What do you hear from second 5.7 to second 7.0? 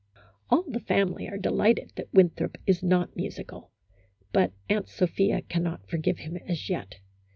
forgive him as yet.